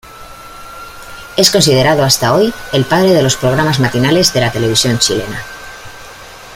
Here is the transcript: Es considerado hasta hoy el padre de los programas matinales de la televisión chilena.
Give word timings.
Es 1.37 1.51
considerado 1.51 2.03
hasta 2.03 2.33
hoy 2.33 2.51
el 2.73 2.85
padre 2.85 3.13
de 3.13 3.21
los 3.21 3.35
programas 3.37 3.79
matinales 3.79 4.33
de 4.33 4.41
la 4.41 4.51
televisión 4.51 4.97
chilena. 4.97 5.43